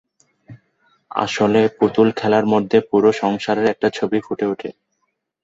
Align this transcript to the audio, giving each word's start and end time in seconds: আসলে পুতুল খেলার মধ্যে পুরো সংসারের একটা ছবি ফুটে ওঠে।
আসলে 1.15 1.61
পুতুল 1.77 2.07
খেলার 2.19 2.45
মধ্যে 2.53 2.77
পুরো 2.89 3.09
সংসারের 3.21 3.65
একটা 3.73 3.87
ছবি 3.97 4.19
ফুটে 4.25 4.45
ওঠে। 4.51 4.69